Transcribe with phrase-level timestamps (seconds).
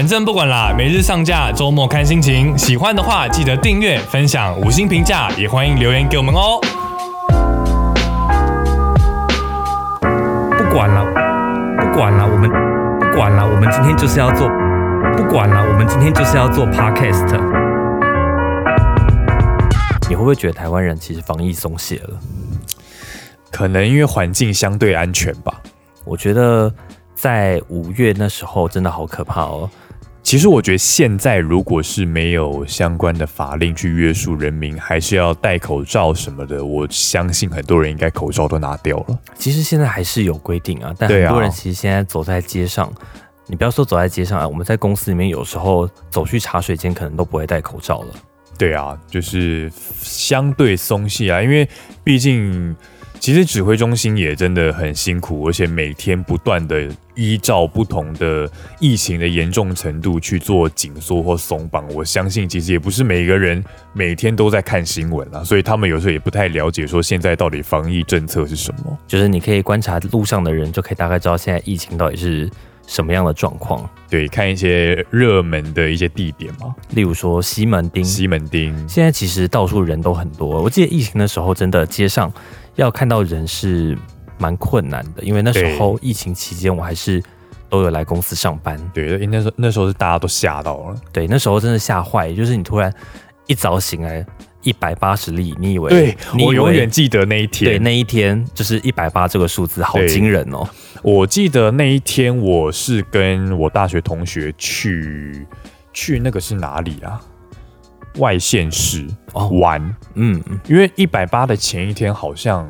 [0.00, 2.56] 反正不管啦，每日上架，周末看心情。
[2.56, 6.58] 喜欢的话记得订阅、分享、五星评价，也欢迎留言给我们哦。
[10.56, 11.04] 不管了，
[11.76, 12.48] 不管了，我们
[12.98, 14.48] 不管了，我们今天就是要做，
[15.18, 17.38] 不管了，我们今天就是要做 podcast。
[20.08, 22.18] 你会不会觉得台湾人其实防疫松懈了？
[23.50, 25.60] 可能因为环境相对安全吧。
[26.06, 26.72] 我觉得
[27.14, 29.68] 在五月那时候真的好可怕哦。
[30.22, 39.18] 其实我觉得现在如果是没有相关的法令去约束人民，还是要戴口罩什么的，我相信很多人应该口罩都拿掉了。
[39.34, 42.92] 其实现在还是有规定啊，但很多人其实现在走在街上，
[43.46, 48.14] 你不要说走在街上啊，我们在公司里面有时候走去茶水间，可能都不会戴口罩了。
[48.56, 51.68] 对啊，就是相对松懈啊，因为
[52.04, 52.76] 毕竟。
[53.20, 61.86] 其实指挥中心也真的很辛苦，而且每天不断的依照不同的疫情的严重程度去做紧缩或松绑。
[61.94, 68.98] 我相信其实也不是每个人每天都在看新闻啊，所以他们有时候也不太了解说现在到底防疫政策是什么。
[69.06, 72.48] 就是你可以观察路上的人，就可以大概知道现在疫情到底是
[72.86, 73.86] 什么样的状况。
[74.08, 78.02] 对，看一些热门的一些地点嘛，例如说西门町。
[78.02, 80.62] 西门町现在其实到处人都很多。
[80.62, 82.32] 我记得疫情的时候，真的街上。
[82.80, 83.96] 要看到人是
[84.38, 87.22] 蛮困难的，因为那时候疫情期间，我还是
[87.68, 88.80] 都有来公司上班。
[88.94, 90.96] 对因，那时候那时候是大家都吓到了。
[91.12, 92.92] 对，那时候真的吓坏，就是你突然
[93.46, 94.24] 一早醒来
[94.62, 95.90] 一百八十例，你以为？
[95.90, 97.70] 对，我永远记得那一天。
[97.70, 100.66] 对，那一天就是一百八这个数字，好惊人哦！
[101.02, 105.46] 我记得那一天我是跟我大学同学去
[105.92, 107.20] 去那个是哪里啊？
[108.18, 109.06] 外县市
[109.60, 112.68] 玩，嗯，因为一百八的前一天好像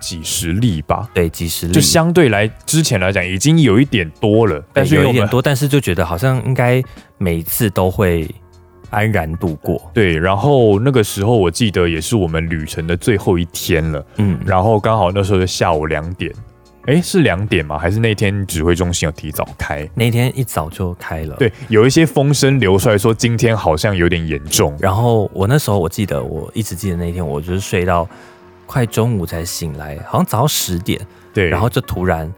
[0.00, 6.82] 几十例吧，对，几十例，就相对来之前来讲已经有一点多了，但是有一点多，但是就觉得好像应该
[7.18, 8.28] 每一次都会
[8.90, 9.80] 安然度过。
[9.94, 16.32] 对，然后那个时候我记得也是我们旅程的最后一天了，嗯，然后刚好那时候就下午两点。
[16.86, 17.78] 哎，是两点吗？
[17.78, 19.88] 还是那天指挥中心有提早开？
[19.94, 21.36] 那天一早就开了。
[21.36, 24.76] 对，有一些风声流出来说今天好像有点严重。
[24.80, 28.08] 然后我那时候我记得，我一直记得那一天，我就是睡到
[28.66, 31.00] 快中午才醒来，好像早上十点。
[31.32, 32.32] 对，然后就突然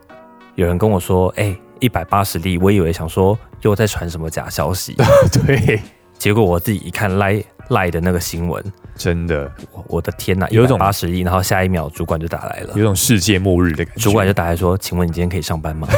[0.57, 4.95] 有人跟我说：“哎，一百八十例。”我以为想说又在传什么假消息。
[5.47, 5.81] 对，
[6.19, 8.63] 结果我自己一看赖赖的那个新闻。
[8.97, 9.51] 真的，
[9.89, 10.49] 我的天哪！
[10.51, 14.01] 有一种八十亿，然后下一秒主管就打来了，有种世界末日的感觉。
[14.01, 15.89] 主管就打来说：“请问你今天可以上班吗？”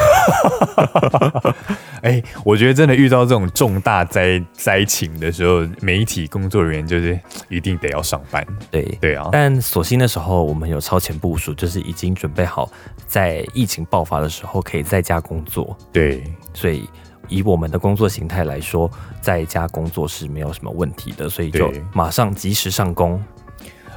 [2.01, 8.47] 哎，我觉得真的遇到这种重大灾灾情的时候，媒体工作人员就是一定得要上班。
[8.71, 12.71] 对对啊，但所幸的时候，我们有超前部署，就是已经准备好
[13.07, 15.77] 在疫情爆发的时候可以在家工作。
[15.93, 16.89] 对，所以。
[17.29, 23.23] 以我们的工作形态来说，在家工作是没有什么问题的，所以就马上及时上工。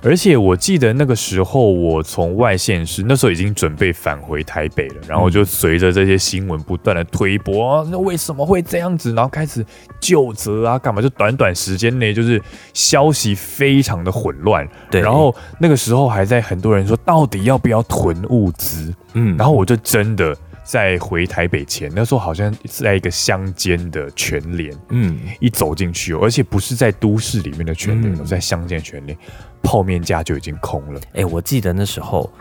[0.01, 9.13] 而且我记得那个时候，我从外县市，那时候已经准备返回台北了，然后就随着这些新闻不断的推波，那为什么会这样子？
[9.13, 9.66] 然后开始
[10.00, 11.01] 就责啊，干嘛？
[11.01, 12.41] 就短短时间内，就是
[12.73, 14.66] 消息非常的混乱。
[14.89, 18.94] 对，然后那个时候还在很多人说，到底要不要囤物资？
[19.16, 20.34] 嗯，然后我就真的。
[20.69, 29.18] 在回台北前，那时候好像是在一个乡间的全联，嗯，一走进去，而且不是在都市里面的全联，在乡间全联，
[29.63, 31.02] 泡面架就已经空了。
[31.16, 32.31] 哎，我记得那时候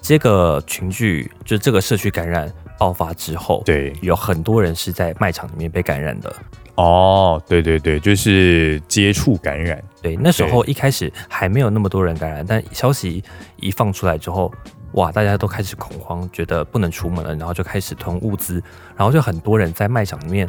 [0.00, 2.48] 这个群聚，就这个社区感染
[2.78, 6.32] 爆发之后，对，有很多人是在卖场里面被感染的。
[6.76, 9.82] 哦，对对对，就是接触感染。
[10.00, 13.24] 对，那时候一开始还没有那么多人感染，但消息
[13.56, 14.54] 一放出来之后。
[14.94, 15.10] 哇！
[15.10, 18.62] 大家都开始恐慌，觉得不能出门了，然后就开始囤物资，
[18.96, 20.48] 然后就很多人在卖场里面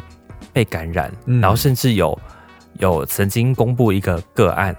[0.52, 2.18] 被感染，然后甚至有
[2.80, 4.76] 有曾经公布一个个案。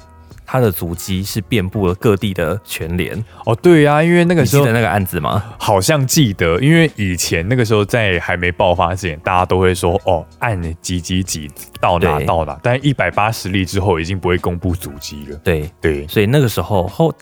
[0.46, 5.42] 他的足迹是遍布了各地的全联哦，对呀，因为那个时候记得那个案子吗？
[5.58, 15.36] 好像记得，因为以前那个时候在还没爆发之前，大家都会说哦，按几几几到哪到哪，但一百八十例之后已经不会公布足迹了。
[15.42, 17.12] 对对，所以那个时候后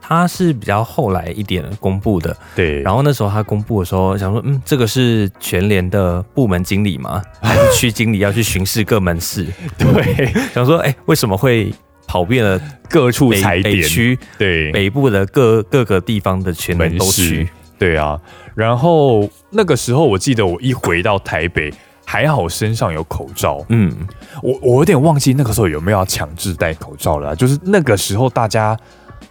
[0.00, 2.36] 他是比较后来一点公布的。
[2.54, 7.22] 对，然后那时候他公布的时候，想说嗯，这个是全联的部门经理吗？
[7.42, 9.46] 还是区经理要去巡视各门市？
[9.76, 11.72] 对，想说哎，为什么会？
[12.08, 12.58] 跑遍了
[12.88, 18.18] 各处踩点，区对北部的各各个地方的全门都去，对啊。
[18.54, 21.72] 然后那个时候，我记得我一回到台北，
[22.04, 23.64] 还好身上有口罩。
[23.68, 23.94] 嗯，
[24.42, 27.36] 我我有点忘记那个时候有没有要强制戴口罩了。
[27.36, 28.76] 就是那个时候，大家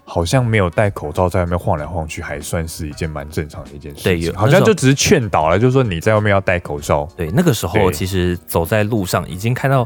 [0.05, 4.31] 好像没有戴口罩在外面晃来晃去，还算是一件蛮正常的一件事情。
[4.31, 7.05] 对好像就只是劝导了，就是说你在外面要戴口罩。
[7.17, 9.85] 对，那个时候其实走在路上，已经看到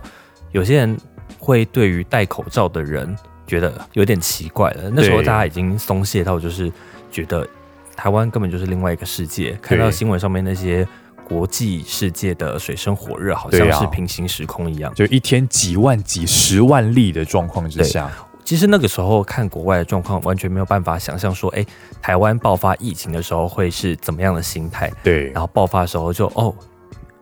[0.51, 0.95] 有些人
[1.39, 3.15] 会对于戴口罩的人
[3.47, 4.89] 觉得有点奇怪了。
[4.93, 6.71] 那时候大家已经松懈到，就是
[7.11, 7.47] 觉得
[7.95, 9.57] 台湾根本就是另外一个世界。
[9.61, 10.87] 看到新闻上面那些
[11.23, 14.93] 国际世界的水深火热，好像是平行时空一样。
[14.93, 18.11] 就一天几万、几十万例的状况之下，
[18.43, 21.65] 其实那个时候看国外的状况，完全没有办法想象说，哎，
[22.01, 26.53] 台湾爆发疫情的时候会是怎么样的心态，对，然后爆发的时候就哦，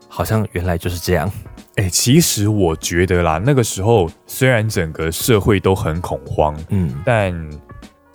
[0.08, 1.32] 好像原来就是这样。
[1.80, 7.34] 哎、其实我觉得啦，那个时候虽然整个社会都很恐慌，嗯，但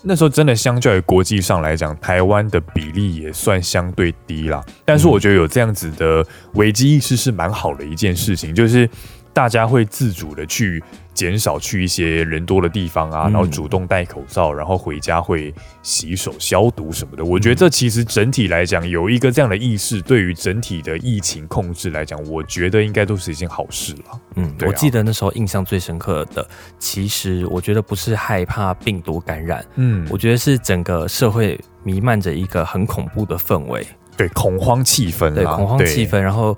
[0.02, 4.62] 那时候真的相较于国际上来讲，台湾的比例也算相对低啦。
[4.84, 6.22] 但是我觉得有这样子的
[6.56, 8.86] 危机意识是蛮好的一件事情，就是
[9.32, 10.84] 大家会自主的去
[11.14, 13.32] 减少去一些人多的地方啊，嗯。
[13.32, 17.24] 然后主动戴口罩，然后回家会洗手消毒什么的。
[17.24, 24.20] 我觉得这其实整体来讲有一个这样的意识，对于整体的疫情控制来讲，我觉得应该都是一件好事了。
[24.36, 24.66] 嗯，啊。
[24.66, 26.46] 我记得那时候印象最深刻的，
[26.78, 33.86] 其实我觉得不是害怕病毒感染，嗯，我觉得是整个社会弥漫着一个很恐怖的氛围，
[34.16, 36.56] 对恐慌气氛，对恐慌气氛，然后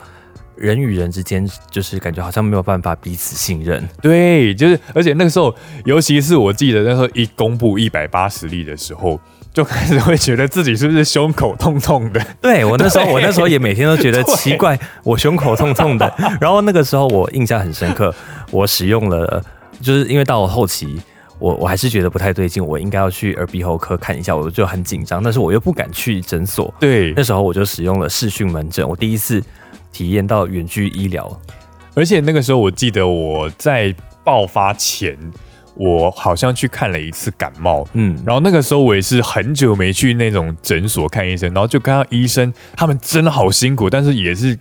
[0.57, 3.83] 人与人之间就是感觉好像没有办法彼此信任。
[4.01, 5.55] 对，就是，而且那个时候，
[5.85, 9.21] 尤其是我记得那时候一公布一百八十例的时候，
[9.53, 12.27] 就开始会觉得自己是不是胸口痛痛的。
[12.41, 16.13] 对我那时候， 我那时候也每天都觉得奇怪，我胸口痛痛的。
[16.41, 18.15] 然后那个时候我印象很深刻，
[18.51, 19.43] 我使用了，
[19.81, 21.01] 就是因为到了后期。
[21.39, 29.45] 我我还是觉得不太对劲，我应该要去耳鼻喉科看一下，我就很紧张，但是我又不敢去诊所，对那，时候我就使用了视讯门诊，我第一次
[29.93, 31.41] 体验到远距医疗。
[31.95, 35.17] 而且那个时候我记得我在爆发前，
[35.75, 37.87] 我好像去看了一次感冒。
[37.95, 44.59] 嗯，然后那个时候我也是很久没去那种诊所看医生，然后就看到医生他们真的好辛苦，但是也是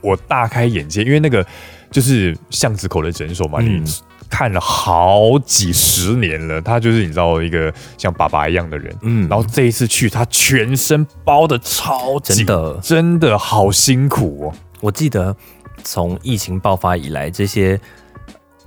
[0.00, 1.44] 我大开眼界，因为那个
[1.90, 3.90] 就是巷子口的诊所嘛，嗯你
[4.28, 9.28] 看了好几十年了，他就是你知道一个像爸爸一样的人，嗯。
[9.28, 12.78] 然后这一次去他全身包的超紧，真的。
[12.82, 14.54] 真的好辛苦哦。
[14.80, 15.34] 我记得
[15.82, 17.80] 从疫情爆发以来，这些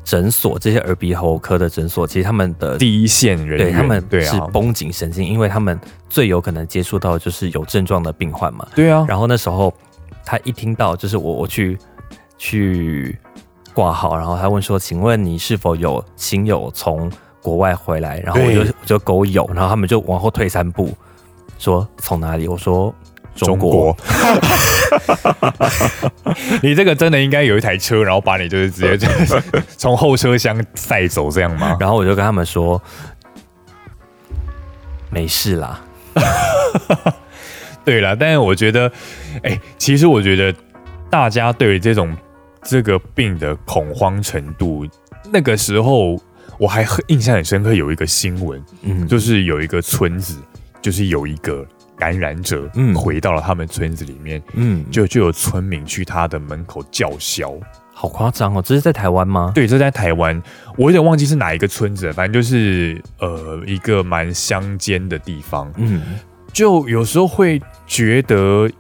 [0.04, 5.80] 诊所、这些耳鼻喉科的诊所，其实他们的第一线人员，对他们是绷紧神经，因为他们
[6.10, 8.68] 最有可能接触到就是有症状的病患嘛。
[8.74, 9.72] 对啊，然后那时候
[10.26, 11.78] 他一听到就是我我去
[12.38, 13.18] 去
[13.80, 17.10] 挂号，然后他问说：“请问你是否有亲友从
[17.42, 20.94] 国外回来？”然后我就我就勾有，然后他们就往后退三步，
[21.58, 22.46] 说从哪里？
[22.46, 22.94] 我说
[23.36, 23.96] 中国。
[26.62, 29.42] 你这个真的应该有一台车，然后把你就是直接就 是
[29.78, 31.78] 从后车厢带走，这样吗？
[31.80, 32.82] 然后我就跟他们说
[35.10, 35.80] ：“没事啦。
[37.86, 38.92] 对了，但是我觉得，
[39.44, 40.54] 哎、其实我觉得
[41.10, 42.14] 大家对于这种
[42.64, 44.86] 这个病的恐慌程度，
[45.32, 46.20] 那个时候
[46.58, 50.38] 我还很印象很深刻，有一个新闻，”嗯，就是有一个村子，
[50.82, 51.66] 就是有一个
[51.98, 57.54] 感染者，嗯回到了他们村子里面，嗯，就就有村民去他的门口叫嚣。
[57.92, 58.62] 好夸张哦！
[58.66, 59.52] 这是在台湾吗？
[59.54, 60.42] 对，这在台湾，
[60.78, 66.02] 我有点忘记是哪一个村子了，反正就是呃一个蛮乡间的地方，嗯，
[66.54, 68.72] 就有时候会觉得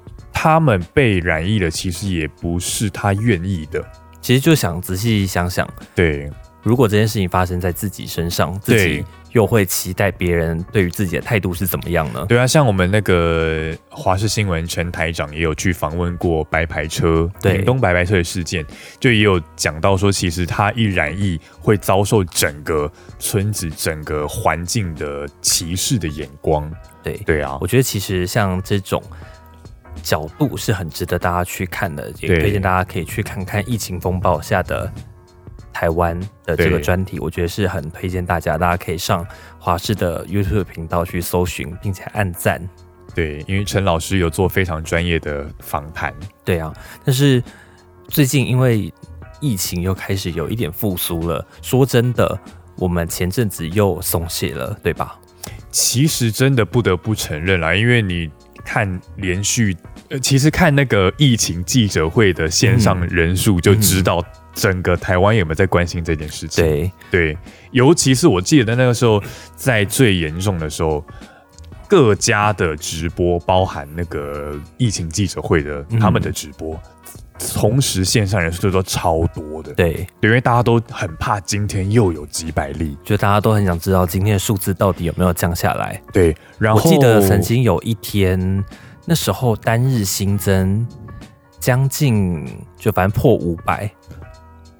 [0.41, 3.85] 他们被染疫了，其实也不是他愿意的。
[4.21, 6.31] 其实就想仔细想想，对
[6.63, 12.25] 如果这件事情发生在自己身上，自己又会期待别人对于自己的态度是怎么样呢？
[12.29, 18.65] 对啊，像我们那个华视新闻陈台长也有去访问过白牌车，对屏东白牌车的事件，
[18.97, 26.71] 就也有讲到说，其实他一染疫会遭受整个村子、整个环境的歧视的眼光。
[27.03, 29.03] 对，对啊我，觉得其实像这种
[30.01, 34.91] 角度是很值得大家去看的，也推荐大家可以去看看疫情风暴下的
[35.71, 39.25] 台湾的这个专题，我觉得是很推荐大家，大家可以上
[39.57, 42.61] 华视的 YouTube 频道去搜寻，并且按赞。
[43.15, 46.13] 对，因为陈老师有做非常专业的访谈。
[46.45, 47.41] 对啊，但是
[48.07, 48.93] 最近因为
[49.39, 52.39] 疫情又开始有一点复苏了，说真的，
[52.75, 55.19] 我们前阵子又松懈了，对吧？
[55.71, 58.29] 其实真的不得不承认啦，因为你
[58.69, 59.75] 看连续，
[60.09, 64.23] 呃，其实看那个疫情记者会的线上人数，就知道
[64.53, 66.63] 整个台湾有没有在关心这件事情。
[66.63, 67.37] 对，对，
[67.71, 69.19] 尤其是我记得那个时候，
[69.55, 71.03] 在最严重的时候，
[71.87, 76.79] 各家的直播，包含那个疫情记者会的嗯他们的直播。
[77.39, 86.01] 同时线上人数都超多的，对，因为大家都很怕今天又有几百例，就大家都很想知道今天的数字到底有没有降下来。
[86.11, 88.63] 对，然后我记得曾经有一天，
[89.05, 90.85] 那时候单日新增
[91.59, 92.45] 将近
[92.77, 93.89] 就反正破五百，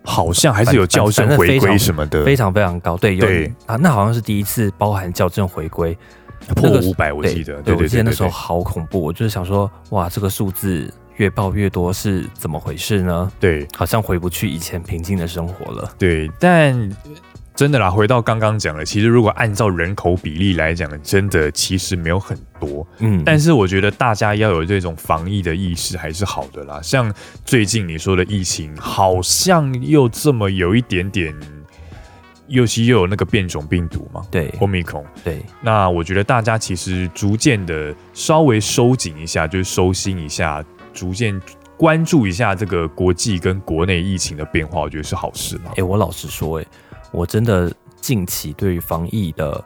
[0.03, 2.97] 好像还是有校正回归什么的，非常非常高。
[2.97, 3.53] 对，有对。
[3.65, 5.97] 啊，那好像是第一次包含校正回归，
[6.55, 13.31] 破个五百，我对记得，对，我对对对，记得那时候好恐怖，我就是想说，哇，这个数字越爆越多是怎么回事呢？
[13.41, 15.93] 对好像回不去以前平静的生活了。
[15.97, 16.89] 对，但
[17.53, 22.87] 真的啦，回到刚刚讲的，其实如果按照人口比例来讲，真的其实没有很多。
[22.99, 26.79] 嗯，但是我觉得大家要有这种防疫的意识还是好的啦。
[26.81, 31.35] 像最近你说的疫情，好像又这么有一点点，
[32.47, 35.03] 尤其又有那个变种病毒嘛对，Omicron。
[35.21, 41.39] 对，那我觉得大家其实逐渐的稍微收紧一下，就是收心一下，逐渐
[41.77, 45.83] 关注一下这个国际跟国内疫情的变化，我觉得是好事啦哎、。
[45.83, 46.65] 我老实说、哎，
[47.11, 49.63] 我真的近期对于防疫的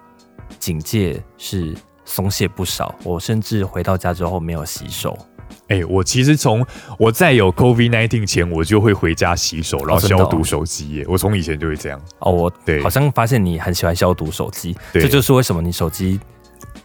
[0.60, 1.76] 警戒是
[2.06, 5.18] 松懈不少，我甚至回到家之后没有洗手。
[5.70, 6.66] 哎、我其实从
[7.00, 11.06] 我在有 COVID 1 9前，我就会回家洗手，然后消毒手机耶。
[11.08, 12.00] 我从以前就会这样。
[12.20, 16.20] 哦，我对好像发现你很喜欢消毒手机，对这就是为什么你手机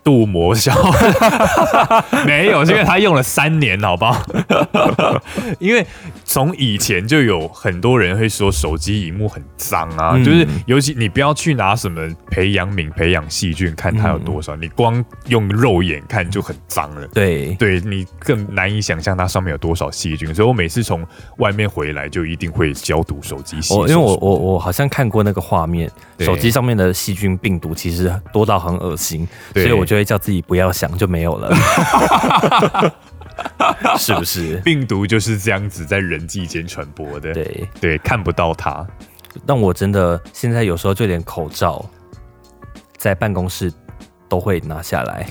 [0.02, 0.72] 镀膜消，
[2.24, 4.22] 没有，是因为他用了三年，好不好？
[5.58, 5.86] 因为
[6.24, 10.24] 从以前就有很多人会说手机荧幕很脏啊，嗯。
[10.24, 17.06] 就是尤其你不要去拿什么培养皿、培养细菌看它有多少，你光用肉眼看就很脏了。
[17.12, 17.54] 对。
[17.54, 21.04] 对你更难以想象它上面有多少细菌，所以我每次从
[21.38, 23.56] 外面回来就一定会消毒手机
[23.88, 25.90] 因为我我我好像看过那个画面，
[26.20, 31.50] 手机上面的细菌病毒其实多到很恶心，所对以我就会叫自己不要想，就没有了，
[33.98, 34.58] 是不是？
[34.58, 38.86] 病毒就是这样子在人际间传播的，对，对，看不到它。
[39.46, 41.84] 但我真的现在有时候就连口罩
[42.96, 43.72] 在办公室
[44.28, 45.26] 都会拿下来，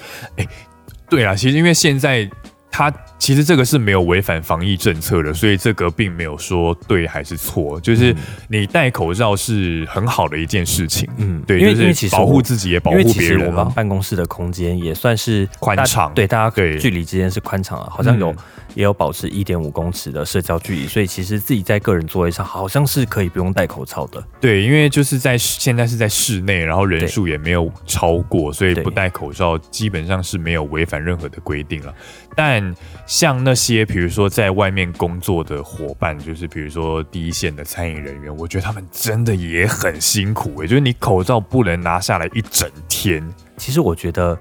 [1.10, 2.30] 对啊，其实因为现在
[2.78, 8.16] 它其实这个是没有违反防疫政策的，所以这个并没有说对还是错，就是
[8.50, 11.10] 你戴口罩是很好的一件事情。
[11.18, 13.64] 嗯，对，因为就是因为其实保护自己也保护别人啊。
[13.64, 18.38] 们办公室的空间也算是宽敞对大家对距离之间是宽敞了，好像有、嗯
[18.76, 24.24] 也有保持一点五公尺的社交距离，所以其实自己在个人座位上好像是可以不用戴口罩的。
[24.40, 31.94] 对，因为就是在现在是在室内，然后人数也没有超过，所以不戴口罩基本上是没有违反任何的规定了。
[32.38, 32.76] 但
[33.08, 43.28] 像那些比如说在外面工作的伙伴，就是比如说第一线的餐饮人员，我觉得他们真的也很辛苦诶、就是你口罩不能拿下来一整天。
[43.58, 44.38] 其实我觉得，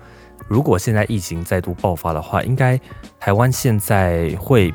[0.46, 2.78] 如果现在疫情再度爆发的话，应该
[3.18, 4.74] 台湾现在会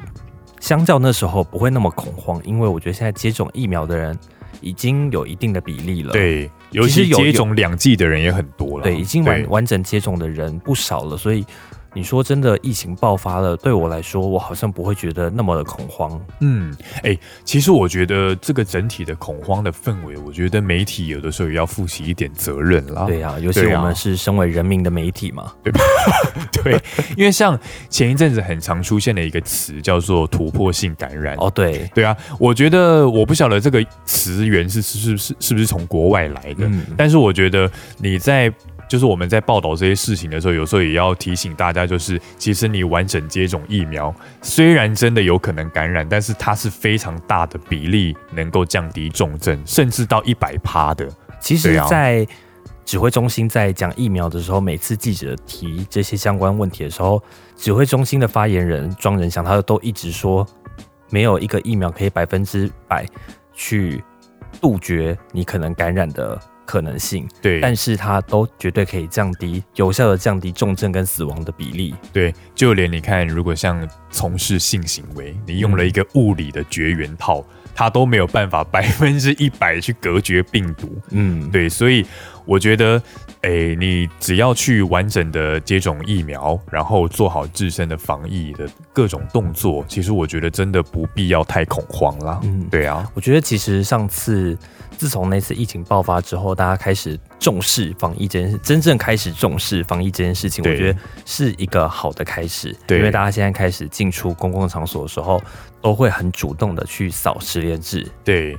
[0.60, 4.18] 相较那时候不会那么恐慌，因为我觉得现在接种疫苗的人
[4.62, 6.12] 已经有一定的比例了。
[6.12, 8.84] 对，尤其接种两剂的人也很多了。
[8.84, 11.46] 对，已经完完整接种的人不少了，所以
[11.94, 16.20] 你说真的，疫情爆发了，对我来说，我好像不会觉得那么的恐慌。
[16.40, 23.06] 嗯，哎、其实我觉得这个整体的恐慌的氛围，我觉得媒体有的时候也要负起一点责任啦。
[23.06, 25.52] 对呀、尤其我们是身为人民的媒体嘛。
[25.64, 25.82] 对吧？
[26.64, 26.80] 对，
[27.18, 31.36] 因为像前一阵子很常出现的一个词叫做突破性感染。
[31.40, 38.52] 哦，对，对啊，我觉得我不晓得这个词源是是是是是不是从国外来的，嗯但是我觉得你在
[38.92, 51.08] 就是我们在报道这些事情的时候，有时候也要提醒大家，就是其实你完整接种疫苗，虽然真的有可能感染，但是它是非常大的比例能够降低重症，甚至到一百趴的。
[51.40, 52.28] 其实在
[52.84, 57.24] 指挥中心在讲疫苗的时候，每次记者提这些相关问题的时候，
[57.56, 60.46] 指挥中心的发言人庄仁祥他都一直说，
[61.10, 63.06] 没有一个疫苗可以百分之百
[63.54, 64.04] 去
[64.60, 66.38] 杜绝你可能感染的
[66.72, 71.94] 可能性，对，但是它都绝对可以降低有效的降低重症跟死亡的比例。
[72.14, 77.44] 对，就连你看，如果像从事性行为，你用了一个物理的绝缘套，
[77.76, 80.98] 它都没有办法 百分之一百去隔绝病毒。
[81.10, 82.06] 嗯，对，所以
[82.46, 83.02] 我觉得，
[83.42, 92.40] 诶，你只要去完整的接种疫苗，然后做好自身的防疫的各种动作，其实我觉得真的不必要太恐慌啦。
[92.44, 94.58] 嗯对啊，我觉得其实上次
[95.02, 102.72] 自从那次疫情爆发之后，大家开始重视防疫这件事，真正开始重视防疫这件事情，我对觉得是一个好的开始。
[102.86, 105.42] 对因为大家现在开始进出公共场所的时候，
[105.82, 108.56] 都会很主动的去扫实联制，对，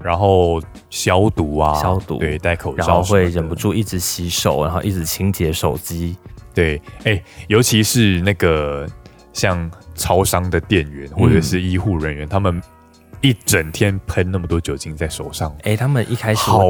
[0.00, 3.54] 然后消毒啊，消毒对，戴口罩，然后会忍不。
[3.54, 6.16] 住一直洗手，然后一直清洁手机。
[6.54, 8.88] 对，哎、尤其是那个
[9.34, 12.62] 像超商的店员或者是医护人员，他们
[13.24, 16.60] 一整天喷那么多酒精在手上，哎，他们一开始好，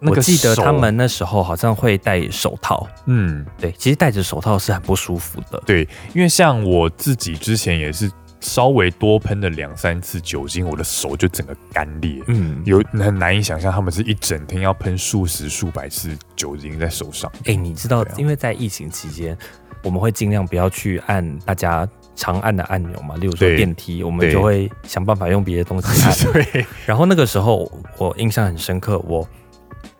[0.00, 5.62] 那个我记得他们那时候好像会戴手套，嗯，对，其实戴着手套是很不舒服的。
[5.66, 8.10] 对，因为像我自己之前也是
[8.40, 12.22] 稍微多喷了两三次酒精，我的手就整个干裂。
[12.28, 17.30] 嗯，有很难以想象，他们是一整天要喷数十、数百次酒精在手上。
[17.44, 19.36] 哎，你知道因为在疫情期间，
[19.82, 21.86] 我们会尽量不要去按大家
[22.18, 26.32] 常按的按钮嘛，例如说对电梯，我们就会想办法用别的东西按。
[26.34, 29.26] 对，然后那个时候我印象很深刻，我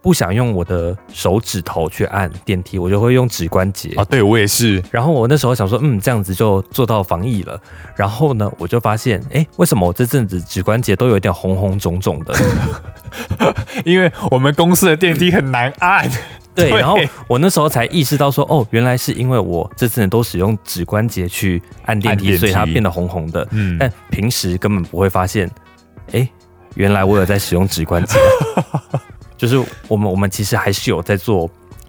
[0.03, 3.91] 不想用我的手指头去按电梯，我就会用指关节。
[3.95, 4.83] 啊，对我也是。
[4.91, 7.61] 然后我那时候想说，嗯，这样子就做到防疫了。
[7.95, 12.35] 然后呢，我就发现，哎，为什么我这阵子指关节都有点红红肿肿的？
[13.85, 16.11] 因为我们公司的电梯很难按。
[16.59, 23.47] 对，然后我那时候才意识到说，哦，原来是因为我这阵子都使用指关节去按电梯，按电梯所以它变得红红的。
[23.53, 25.51] 嗯，但平时根本不会发现，
[26.13, 26.29] 哎，
[26.75, 28.19] 原来我有在使用指关节。
[29.37, 31.49] 就是我们我们其实还是有在做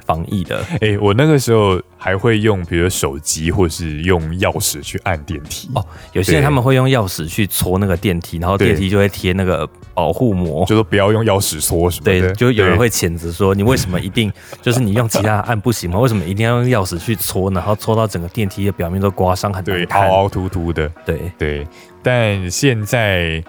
[0.10, 0.66] 防疫的。
[0.82, 5.70] 哎、我那个时候还会用，比如手机或是用钥匙去按电梯。
[5.76, 10.66] 哦有些人他们会用钥匙去戳那个电梯，然后电梯就会贴那个保护膜。
[10.66, 12.22] 就说不要用钥匙戳什么的。
[12.22, 16.00] 对，就有人会谴责说，你为什么一定就是你用其他的按不行吗？
[16.02, 19.84] 为什么一定要用钥匙去戳，然后戳到整个电梯的表面都刮伤，很对？
[19.86, 20.92] 凹凹凸凸的。
[21.06, 21.68] 对，对，
[22.02, 23.44] 但现在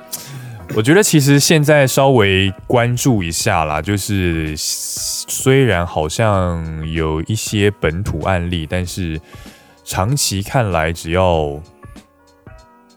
[0.76, 9.20] 我觉得其实现在稍微关注一下啦，就是虽然好像有一些本土案例，但是
[9.84, 11.60] 长期看来，只要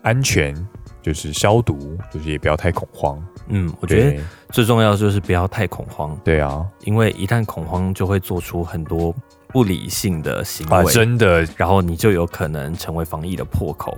[0.04, 0.56] 安全，
[1.02, 3.22] 就是消毒，就是也不要太恐慌。
[3.48, 9.14] 嗯，我觉得最重要就是不要太恐慌，对啊，因为一旦恐慌就会做出很多
[9.48, 13.98] 不理性的行啊，为，真的然后你就有可能成为防疫的破口。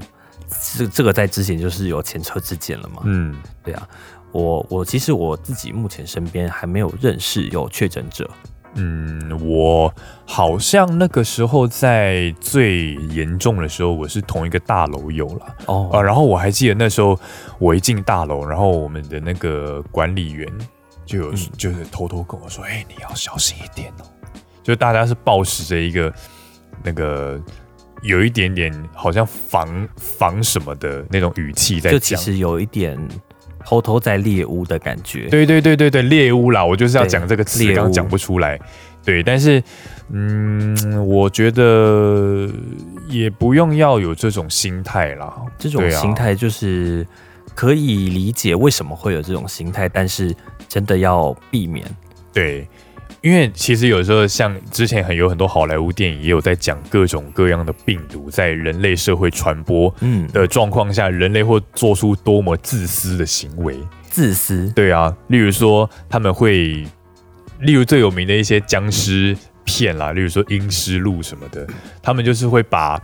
[0.77, 3.01] 这这个在之前就是有前车之鉴了嘛？
[3.05, 3.87] 嗯，对啊，
[4.31, 8.29] 我我其实我自己目前身边还没有认识有确诊者。
[8.77, 9.93] 嗯，我
[10.25, 16.01] 好像那个时候在最严重的时候，我是同一个大楼有了哦啊。
[16.01, 17.17] 然后我还记得那时候
[17.57, 20.45] 我一进大楼，然后我们的那个管理员
[21.05, 24.03] 就有、嗯就是偷偷跟我说：“哎、你要小心一点哦。”
[24.62, 26.13] 就大家是抱持着一个
[26.84, 27.39] 那个
[28.06, 32.00] 有一点点好像防防什么的那种语气在讲。
[32.00, 32.98] 就其实有一点
[33.65, 35.28] 偷偷在猎物的感觉。
[35.30, 38.60] 对对对对对，猎物啦，我就是要对讲这个词，猎物刚刚讲不出来。
[39.04, 39.62] 对，但是
[40.12, 42.50] 嗯，我觉得
[43.08, 45.32] 也不用要有这种心态啦。
[45.58, 47.06] 这种心态就是
[47.54, 50.36] 可以理解为什么会有这种心态，但是
[50.68, 51.86] 真的要避免。
[52.34, 52.68] 对，
[53.22, 63.76] 因为其实有时候像之前很有很多好莱坞电影也有在讲各种各样的病毒在人类社会传播嗯，的状况下，人类会做出多么自私的行为。
[64.10, 64.72] 自私。
[64.76, 66.86] 对啊，例如说他们会，
[67.60, 71.68] 例如最有名的一些僵尸片啦，例如说《阴尸路》什么的，
[72.04, 73.02] 他们就是会把，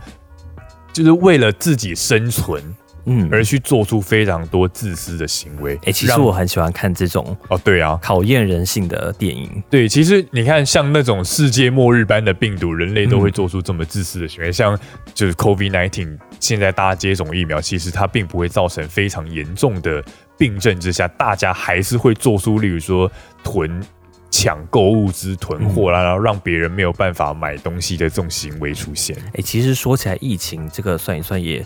[0.92, 2.62] 就是为了自己生存
[3.04, 5.78] 嗯，而去做出非常多自私的行为。
[5.84, 9.62] 哎、其实我很喜欢看这种哦，对啊，考验人性的电影。
[9.68, 14.52] 对，其实你看，像那种世界末日般的病毒，人类都会做出这么自私的行为。
[14.52, 14.78] 像
[15.14, 20.04] 就是 COVID nineteen，现在大家接种疫苗，其实它并不会造成非常严重的
[20.38, 23.10] 病症之下，大家还是会做出，例如说
[23.42, 23.82] 囤
[24.30, 29.16] 抢购物资、囤货啦，然后让别人没有办法买东西的这种行为出现。
[29.34, 31.64] 哎、其实说起来，疫情这个算一算也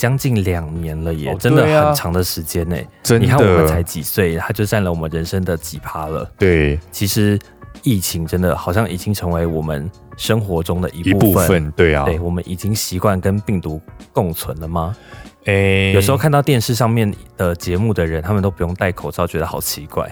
[0.00, 2.74] 将近两年了耶，哦真的很长的时间呢。
[3.02, 6.26] 真你看我们才的，几岁，它就占了我们人生的几趴了。
[6.38, 7.38] 对其实
[7.82, 11.32] 疫情真的好像已经成为我们生活中的一一部分。
[11.32, 13.78] 部分，对啊，对，我们已经习惯跟病毒
[14.10, 14.96] 共存了吗？
[15.46, 20.06] 诶有时候看到电视上面的节目的人，他们都不用戴口罩，觉得好奇怪。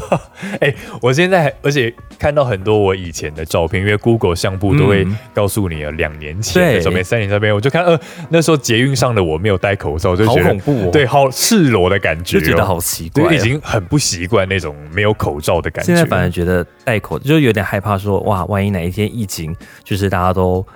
[0.60, 10.90] 哎、我现在还而且看到很多我以前的照片，因为 Google 相簿都会嗯告诉你啊，两年前的对照片、三年照片，我就看，呃，那时候捷运上的我没有戴口罩，就好觉得好恐怖哦！
[10.92, 13.38] 对，，好赤裸的感觉、哦，就觉得好奇怪、已。
[13.38, 15.86] 经很不习惯那种没有口罩的感觉。
[15.86, 20.66] 现在反而觉得戴口就有点害怕说哇，万一哪一天疫情就是大家都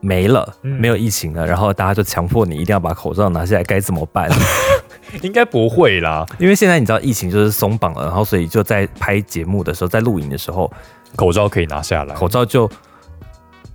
[0.00, 4.30] 没了，嗯没有疫情了，然后大家就强迫你一定要把口罩拿下来，该怎么办？
[5.22, 10.70] 应该不会啦，因为现在你知道疫情就是松绑了，然后所以就在拍节目的时候，在录影的时候，
[11.14, 12.14] 口罩可以拿下来。
[12.14, 12.68] 口罩就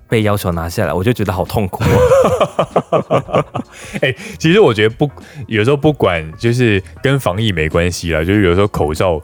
[0.10, 3.46] 被要求拿下来，我就觉得好痛苦、哦。
[4.02, 5.10] 哎、其实我觉得不，
[5.48, 9.22] 有时候不管就是跟防疫没关系啦，就是有时候口罩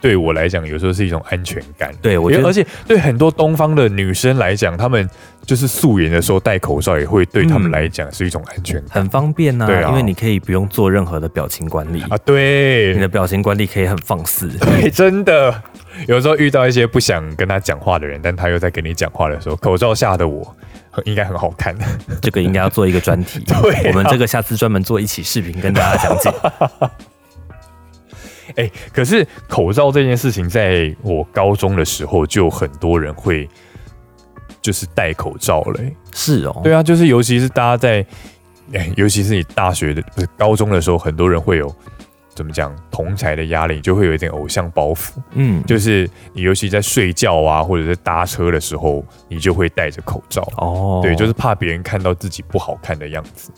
[0.00, 1.92] 对我来讲，有时候是一种安全感。
[2.02, 5.08] 对我觉得而且对很多东方的女生来讲，她们
[5.46, 12.18] 就是素颜的时候戴口罩，也会对他们嗯来讲是一种安全感很方便呐、对啊因为你可以不用做任何的表情管理，啊。
[12.18, 14.48] 对你的，表情管理可以很放肆。
[14.58, 15.62] 对，真的，
[16.08, 20.54] 有时候遇到一些不想跟他讲话的人，但他又在跟你讲话的时候，口罩下的我
[21.04, 21.76] 应该很好看。
[22.20, 26.30] 这个应该要做一个专题， 对啊我们这个下次专门做一起视频跟大家讲解。
[28.56, 33.46] 哎、可是口罩这件事情，在我高中的时候，就很多人会
[34.66, 38.04] 就是戴口罩嘞、是哦，对啊，就是尤其是大家在，
[38.72, 41.72] 哎尤其是你大学的不是高中的时候，很多人会有
[42.34, 45.12] 怎么讲同才的压力，就会有一点偶像包袱。
[45.34, 50.42] 嗯，就是你尤其在睡觉啊，或者是搭车的时候，你就会戴着口罩。
[50.56, 53.52] 哦，对，就是怕别人看到自己不好看的样子。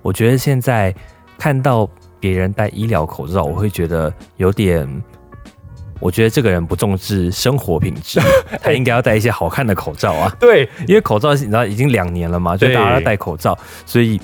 [0.00, 0.94] 我觉得现在
[1.36, 4.88] 看到别人戴医疗口罩，我会觉得有点。
[6.02, 8.18] 我觉得这个人不重视生活品质，
[8.60, 10.34] 他应该要戴一些好看的口罩啊。
[10.40, 14.20] 对，因为口罩你知道已经两年了嘛，就大家都戴口罩，所以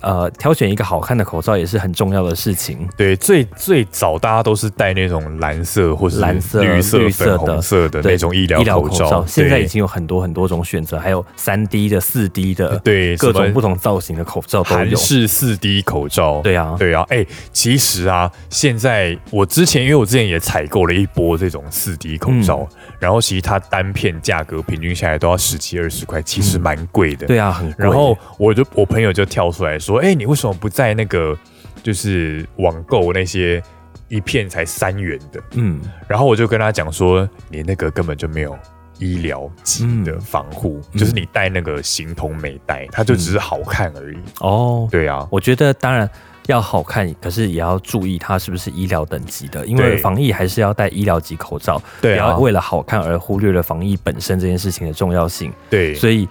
[0.00, 2.88] 呃，挑选一个好看的口罩也是很重要的事情。
[2.96, 9.24] 对，最最早大家都是戴那种蓝色或是蓝色绿色、绿色的粉红色的那种医疗口罩。
[9.26, 14.96] 现在已经有很多很多种选择，还有三 D 的、四 D 的，对各种不同造型的口罩都韩有。
[14.96, 16.40] 式四 D 口罩。
[16.42, 27.26] 对啊，对啊，哎、其实啊，现在我之前因为我之前也采购了一波这种四 D 口罩，嗯然后其实它单片价格平均下来都要十七二十块，其实蛮贵的。
[27.26, 27.84] 对啊，很贵。
[27.84, 31.36] 然后我就我朋友就跳出来说：“哎、你为什么不在那个
[31.82, 33.62] 就是网购那些
[34.08, 38.58] 一片才三元的？”嗯，然后我就跟他讲说：“你那个根本就没有
[38.98, 44.18] 医疗级的防护，嗯就是你戴那个形同没戴，它就只是好看而已。
[44.40, 46.10] 哦，对啊，我觉得当然
[46.48, 52.24] 要好看，可是也要注意它是不是医疗等级的，因为防疫还是要戴医疗级口罩，对啊。
[52.24, 55.52] 不要，为了好看而忽略了防疫本身这件事情的重要性。
[55.68, 56.26] 对，所以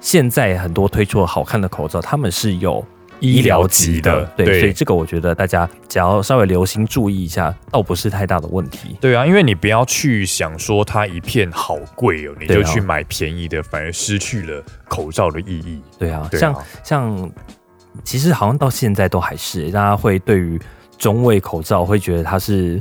[0.00, 2.84] 现在很多推出了好看的口罩，他们是有
[3.20, 4.60] 医疗级的，对，对。
[4.60, 8.96] 所以这个我觉得大家只要稍微留心注意一下，倒不是太大的问题。
[9.00, 15.80] 对啊，因为你不要去想说它一片好贵哦，你就去买便宜的，反而失去了口罩的意义。
[15.96, 16.40] 对啊，对啊。
[16.40, 17.32] 像像
[18.04, 20.60] 其实好像到现在都还是大家会对于
[20.98, 22.80] 中卫口罩会觉得它是。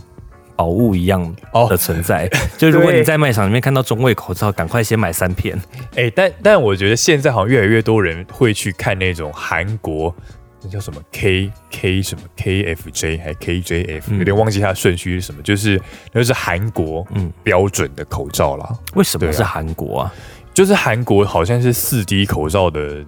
[0.55, 2.27] 宝物一样哦的存在，
[2.59, 5.57] 就如果你在卖场里面看到中卫口罩，赶快先买三片。
[5.95, 10.13] 哎、但但我觉得现在好像越来越多人会去看那种韩国
[10.61, 15.79] 那叫什么 K K 什么 KFJ 还 KJF，、嗯有点忘记它的顺序是什么，就是
[16.11, 18.69] 那是韩国嗯，标准的口罩啦。
[18.95, 20.13] 为什么是韩国啊？
[20.59, 23.01] 就是韩国好像是四 D 口罩的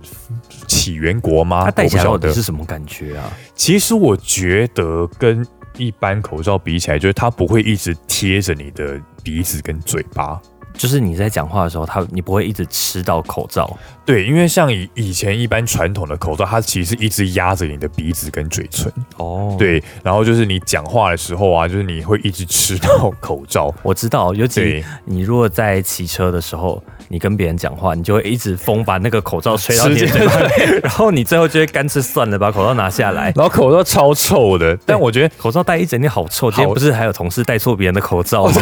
[0.69, 1.65] 起源国吗？
[1.65, 3.29] 它戴起来我不晓得到底是什么感觉啊？
[3.53, 10.41] 其实我觉得跟一般口罩比起来，就是它不会一直贴着你的鼻子跟嘴巴。
[10.77, 13.77] 就是你在讲话的时候，它你不会一直吃到口罩。
[14.05, 18.89] 对，因为像以以前一般传统的口罩，它其实一直压着你的鼻子跟嘴唇。
[19.17, 23.75] 哦，，对，然后就是你讲话的时候啊，就是你会一直吃到口罩。
[23.83, 33.33] 我知道，尤其，你如果在骑车的时候，你跟别人讲话，你就会一直风把那个口罩吹到你的 直接嘴巴里，然后你最后就会干脆算了，把口罩拿下来。
[33.35, 38.61] 然后口罩超臭的，但我觉得口罩戴一整天好臭，今天不是还有同事戴错别人的口罩吗？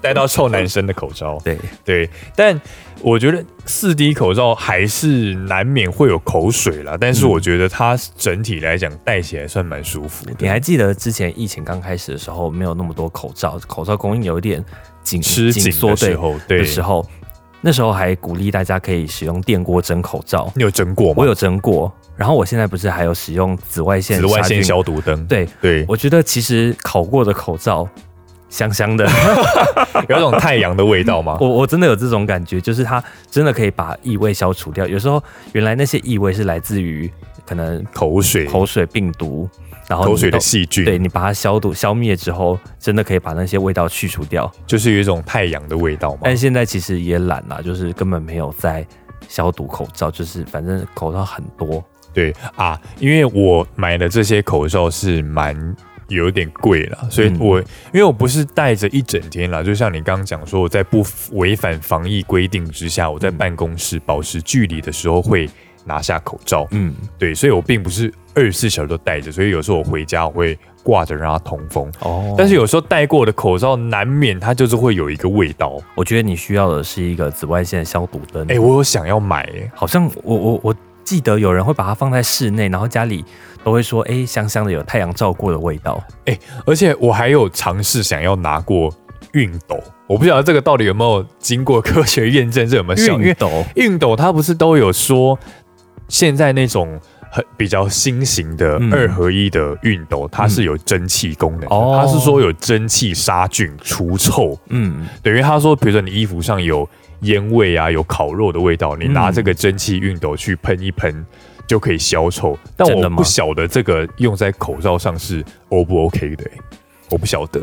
[0.00, 1.38] 戴到臭男生的口罩。
[1.42, 2.58] 对，对，但
[3.00, 10.32] 我觉得四 D 口罩还是难免会有口水啦，但是嗯我觉得它整体来讲戴起来算蛮舒服的。
[10.38, 14.64] 你还记得之前疫情刚开始的时候，没有那么多口罩，口罩供应有一点
[15.08, 17.08] 紧吃紧缩对的时候，对的时候，
[17.60, 21.14] 那时候还鼓励大家可以使用电锅蒸口罩，你有蒸过吗？
[21.18, 21.92] 我有蒸过。
[22.16, 25.24] 然后我现在不是还有使用紫外线紫外线消毒灯。
[25.26, 27.88] 对，对，我觉得其实烤过的口罩
[28.48, 29.08] 香香的，
[30.08, 31.38] 有一种太阳的味道吗？
[31.40, 34.84] 我我真的有这种感觉，就是它真的可以把异味消除掉。
[34.84, 37.08] 有时候原来那些异味是来自于
[37.48, 39.48] 可能口水、口水病毒，
[39.88, 44.52] 然后口水的细菌，对你把它消毒消灭之后，真的可以把那些味道去除掉。
[44.66, 46.20] 就是有一种太阳的味道嘛。
[46.24, 48.86] 但现在其实也懒啦，就是根本没有在
[49.28, 51.82] 消毒口罩，就是反正口罩很多。
[52.12, 55.74] 对啊，因为我买的这些口罩是蛮
[56.08, 65.48] 有点贵了，所以嗯我、因为我不是戴着一整天啦，就像你刚刚讲说，我在不违反防疫规定之下，我在嗯办公室保持距离的时候会
[65.88, 66.68] 拿下口罩。
[66.70, 71.90] 嗯，对，所以我并不是二十四小时都戴着，所以有时候我回家我会挂着让它通风。
[72.00, 75.76] 哦但是有时候戴过的口罩难免它就是会有一个味道。
[75.96, 78.46] 我觉得你需要的是一个紫外线消毒灯。
[78.48, 83.24] 哎、我有想要买、欸，好像我我我记得有人会把它放在室内，然后家里
[83.64, 86.02] 都会说，哎、香香的，有太阳照过的味道。
[86.26, 88.92] 哎而且我还有尝试想要拿过
[89.32, 95.38] 熨斗，我不晓得这个到底有没有经过科学验证，这有没有熨斗熨斗它不是都有说，
[96.08, 96.98] 现在那种
[97.30, 104.58] 很比较新型的嗯二合一的熨斗，它是有蒸汽功能的，哦它是说有蒸汽杀菌除臭。
[104.68, 106.88] 嗯，等于他说，比如说你衣服上有
[107.20, 111.24] 烟味啊，有烤肉的味道，你拿嗯这个蒸汽熨斗去喷一喷。
[111.68, 116.52] 就可以消臭，但我不晓得这个用在口罩上是 O 不 OK 的、欸，
[117.10, 117.60] 我不晓得。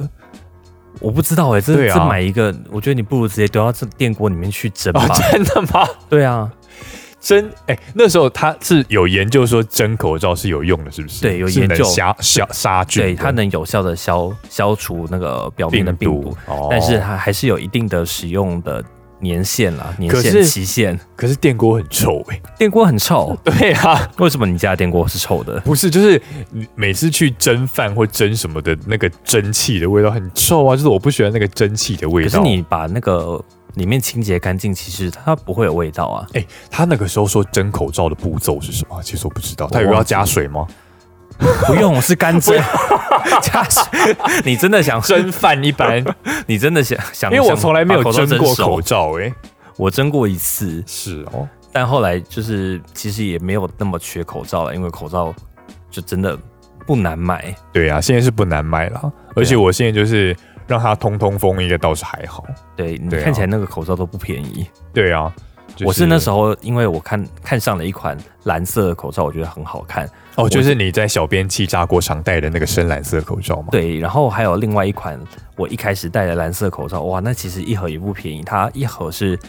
[1.00, 5.08] 我不知道哎、这这买一个，我觉得你不如直接丢到这电锅里面去蒸吧。
[5.10, 5.88] 啊，真的吗？
[6.08, 6.48] 对啊，
[7.26, 11.24] 蒸哎、那时候他是有研究说蒸口罩是有用的，是不是？
[11.24, 18.84] 对有研究杀杀杀菌，对，它能有效的消消除那个表面的病毒，哦但是它还是有一定的使用的
[19.20, 21.00] 年限啦，年限期限。
[21.16, 25.60] 可是电锅很臭哎、电锅很臭， 对啊，为什么你家的电锅是臭的？
[25.62, 26.22] 不是，就是
[26.76, 32.30] 每次去蒸饭或蒸什么的那个蒸汽的味道很臭啊，就是我不喜欢那个蒸汽的味道。
[32.30, 33.44] 可是你把那个
[33.76, 36.28] 里面清洁干净，其实它不会有味道啊。
[36.34, 39.02] 哎、他那个时候说蒸口罩的步骤是什么？
[39.04, 40.68] 其实我不知道，他有要加水吗？
[41.68, 42.58] 不用，是干蒸
[43.44, 44.16] 加水。
[44.46, 46.04] 你真的想蒸饭一般，
[46.48, 49.34] 你真的想想，因为我从来没有蒸过口罩哎、
[49.76, 55.36] 我蒸过一次，是哦，但后来就是其实也没有那么缺口罩了，因为口罩
[55.92, 56.38] 就真的
[56.88, 57.54] 不难买。
[57.74, 60.34] 对啊，现在是不难买了，而且我现在就是
[60.68, 62.44] 让它通通风，应该倒是还好。
[62.76, 64.68] 对你看起来那个口罩都不便宜。
[64.94, 65.34] 对啊，
[65.76, 70.10] 就我是那时候因为我看看上了一款蓝色的口罩，我觉得很好看。
[70.36, 73.70] 哦，就是你在小编气炸锅上戴的那个深蓝色口罩吗？
[73.72, 75.20] 对，然后还有另外一款，
[75.56, 79.40] 我一开始戴的蓝色口罩，哇，那其实一盒也不便宜，它一盒是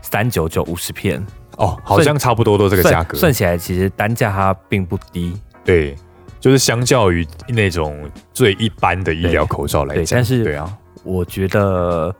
[0.00, 1.22] 三九九五十片，
[1.58, 3.18] 哦，好像差不多都这个算价格。
[3.18, 5.38] 算起来其实单价它并不低。
[5.64, 5.94] 对，
[6.42, 12.12] 就是相较于那种最一般的医疗口罩来讲，对但是对啊，我觉得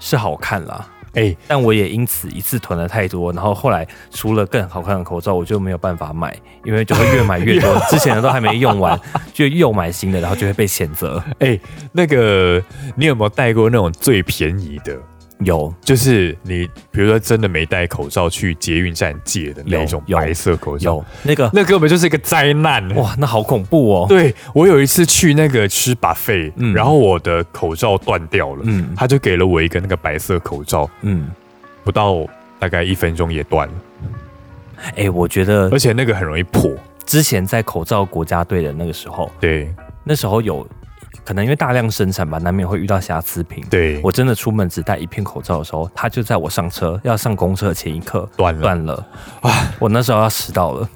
[0.00, 9.00] 是好看啦，哎、但我也因此一次囤了太多，然后后来除了更好看的口罩，我就没有办法买，因为就会越买越多， 之前的都还没用完，
[9.32, 11.22] 就又买新的，然后就会被谴责。
[11.38, 11.56] 哎、
[11.92, 12.60] 那个
[12.96, 14.98] 你有没有戴过那种最便宜的？
[15.40, 15.72] 有。
[15.80, 21.04] 就是你比如说真的没戴口罩去捷运站借的那种白色口罩，有。
[21.22, 22.88] 那个那根本就是一个灾难。
[22.94, 24.06] 哇，那好恐怖哦。
[24.08, 26.74] 对我有一次去那个吃 buffet，、嗯。
[26.74, 28.94] 然后我的口罩断掉了，嗯。
[28.96, 31.30] 他就给了我一个那个白色口罩，嗯，
[31.84, 32.26] 不到
[32.58, 33.74] 大概一分钟也断了，
[34.96, 36.70] 哎、我觉得而且那个很容易破。
[37.06, 39.72] 之前在口罩国家队的那个时候，对。
[40.04, 40.66] 那时候有
[41.24, 43.64] 可能因为大量生产吧，难免会遇到瑕疵品。
[43.68, 49.06] 对，我真的出门只带一片口罩的时候，它就在我上车要上公车前一刻断了断了
[49.42, 49.70] 啊！
[49.78, 50.88] 我那时候要迟到了。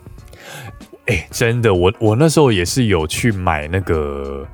[1.07, 4.47] 哎、真的，我我那时候也是有去买那个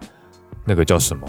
[0.65, 1.29] 那个叫什么，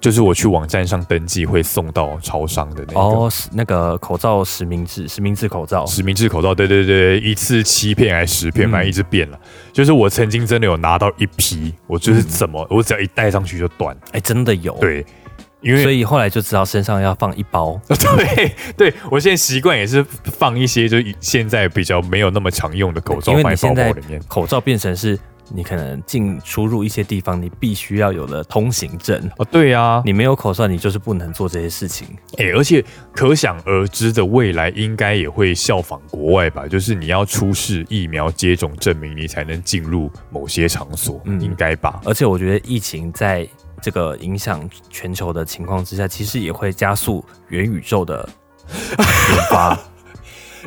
[0.00, 3.00] 就是我去网站上登记会送到超商的那个。
[3.00, 5.84] 哦，是那个口罩实名制，实名制口罩。
[5.84, 9.38] 实名制口罩，对对对，一次七片还是十片，嗯反正一直变了。
[9.72, 13.94] 就是我曾经真的有拿到一批，我就是怎么，我只要一戴上去就断。
[14.12, 15.04] 哎、真的有。，对，
[15.60, 17.78] 因为所以后来就知道身上要放一包。
[17.88, 24.20] 对对，我现在习惯也是放一些，就是现在比较没有那么常用的口罩因为包你现在包里面。
[24.26, 25.18] 口罩变成是
[25.52, 29.20] 你可能进出入一些地方，你必须要有的通行证。
[29.36, 32.06] 哦，对啊、你没有口算，你就是不能做这些事情。
[32.38, 42.00] 哎、而且可想而知的未来应该也会效仿国外吧，就是你要出示疫苗接种证明，你才能进入某些场所，嗯应该吧？
[42.04, 43.46] 而且我觉得疫情在
[43.82, 48.28] 这个影响全球的情况之下，其实也会加速元宇宙的
[48.68, 49.78] 研发。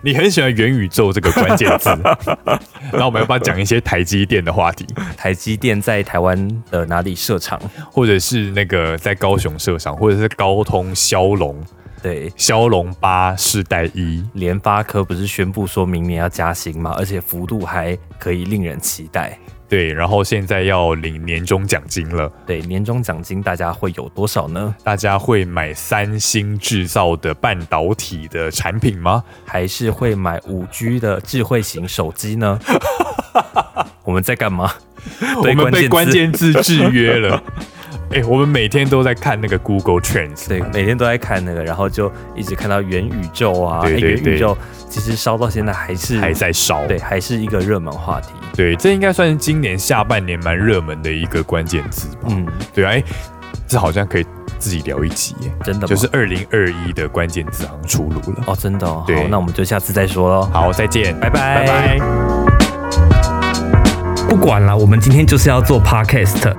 [0.02, 1.90] 你很喜欢元宇宙这个关键字，
[2.92, 7.60] 然后我们要不要讲一些台积电的话题，台积电在台湾的哪里设厂？
[7.92, 11.64] 或者是那个在高雄设厂，或者是高通骁龙
[12.02, 16.94] 对，骁龙八世代一，联发科不是宣布说明年要加薪吗？
[16.98, 19.38] 而且幅度还可以令人期待。
[19.74, 24.76] 对，然后现在要领年终奖金了，对，年终奖金大家会有多少呢？
[24.84, 29.24] 大家会买三星制造的半导体的产品吗？
[29.44, 32.60] 还是会买五 G 的智慧型手机呢？
[34.06, 34.72] 我们在干嘛？
[35.38, 37.42] 我们被关键字制约了。
[38.14, 44.56] 哎、我们每天都在看那个 Google Trends，对，每天都在看那个，然后就一直看到元宇宙啊，元宇宙
[44.88, 46.86] 其实烧到现在还是还在烧。
[46.86, 48.30] 对，还是一个热门话题。
[48.56, 52.28] 对，这应该算是今年下半年蛮热门的一个关键字吧。
[52.30, 53.04] 嗯，对啊，哎、
[53.68, 54.26] 这好像可以
[54.60, 58.44] 自己聊一集耶，真的吗就是二零二一的关键字好像出炉了。
[58.46, 59.04] 哦，真的哦。
[59.08, 60.50] 对好，那我们就下次再说喽。
[60.54, 62.00] 好，再见，拜拜拜拜。
[64.30, 66.54] 不管了，我们今天就是要做 podcast。